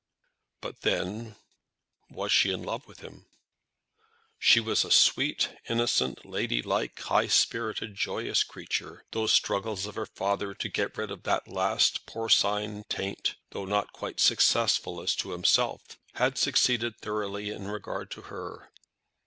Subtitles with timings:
[0.61, 1.35] But then
[2.09, 3.27] was she in love with him?
[4.39, 9.05] She was a sweet, innocent, ladylike, high spirited, joyous creature.
[9.11, 13.93] Those struggles of her father to get rid of the last porcine taint, though not
[13.93, 15.83] quite successful as to himself,
[16.15, 18.71] had succeeded thoroughly in regard to her.